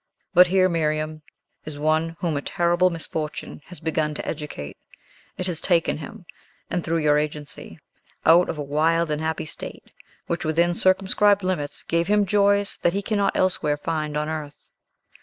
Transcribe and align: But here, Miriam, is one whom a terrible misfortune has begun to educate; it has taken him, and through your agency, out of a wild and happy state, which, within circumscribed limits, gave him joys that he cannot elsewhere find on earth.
But 0.33 0.47
here, 0.47 0.67
Miriam, 0.67 1.21
is 1.63 1.77
one 1.77 2.17
whom 2.21 2.35
a 2.35 2.41
terrible 2.41 2.89
misfortune 2.89 3.61
has 3.65 3.79
begun 3.79 4.15
to 4.15 4.27
educate; 4.27 4.75
it 5.37 5.45
has 5.45 5.61
taken 5.61 5.99
him, 5.99 6.25
and 6.71 6.83
through 6.83 6.97
your 7.03 7.19
agency, 7.19 7.77
out 8.25 8.49
of 8.49 8.57
a 8.57 8.63
wild 8.63 9.11
and 9.11 9.21
happy 9.21 9.45
state, 9.45 9.91
which, 10.25 10.43
within 10.43 10.73
circumscribed 10.73 11.43
limits, 11.43 11.83
gave 11.83 12.07
him 12.07 12.25
joys 12.25 12.79
that 12.81 12.93
he 12.93 13.03
cannot 13.03 13.37
elsewhere 13.37 13.77
find 13.77 14.17
on 14.17 14.27
earth. 14.27 14.71